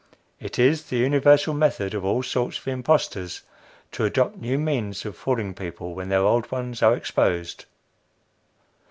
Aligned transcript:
It 0.39 0.57
is 0.57 0.85
the 0.85 0.97
universal 0.97 1.53
method 1.53 1.93
of 1.93 2.03
all 2.03 2.23
sorts 2.23 2.57
of 2.57 2.67
impostors 2.67 3.43
to 3.91 4.03
adopt 4.03 4.35
new 4.35 4.57
means 4.57 5.05
of 5.05 5.15
fooling 5.15 5.53
people 5.53 5.93
when 5.93 6.09
their 6.09 6.23
old 6.25 6.51
ones 6.51 6.81
are 6.81 6.95
exposed. 6.97 7.65